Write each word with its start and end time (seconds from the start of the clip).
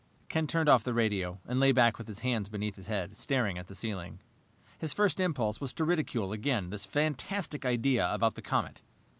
Ken 0.29 0.47
turned 0.47 0.67
off 0.67 0.83
the 0.83 0.95
radio 0.95 1.39
and 1.45 1.59
lay 1.59 1.71
back 1.71 1.99
with 1.99 2.07
his 2.07 2.21
hands 2.21 2.49
beneath 2.49 2.75
his 2.75 2.87
head, 2.87 3.15
staring 3.15 3.59
at 3.59 3.67
the 3.67 3.75
ceiling. 3.75 4.19
His 4.79 4.93
first 4.93 5.19
impulse 5.19 5.61
was 5.61 5.73
to 5.75 5.85
ridicule 5.85 6.31
again 6.33 6.71
this 6.71 6.87
fantastic 6.87 7.67
idea 7.67 8.11
about 8.11 8.33
the 8.33 8.41
comet. 8.41 8.81